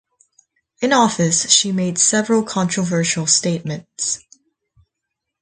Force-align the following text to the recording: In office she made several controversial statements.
In 0.81 0.93
office 0.93 1.47
she 1.51 1.71
made 1.71 1.99
several 1.99 2.41
controversial 2.41 3.27
statements. 3.27 4.25